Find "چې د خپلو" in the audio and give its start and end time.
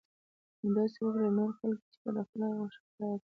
1.91-2.21